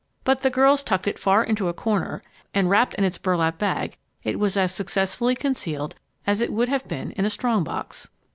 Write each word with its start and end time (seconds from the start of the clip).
But 0.23 0.41
the 0.41 0.49
girls 0.49 0.81
tucked 0.81 1.05
it 1.07 1.19
far 1.19 1.43
into 1.43 1.67
a 1.69 1.73
corner, 1.75 2.23
and, 2.55 2.71
wrapped 2.71 2.95
in 2.95 3.03
its 3.03 3.19
burlap 3.19 3.59
bag, 3.59 3.97
it 4.23 4.39
was 4.39 4.57
as 4.57 4.73
successfully 4.73 5.35
concealed 5.35 5.93
as 6.25 6.41
it 6.41 6.51
would 6.51 6.69
have 6.69 6.87
been 6.87 7.11
in 7.11 7.23
a 7.25 7.29
strong 7.29 7.63
box. 7.63 8.09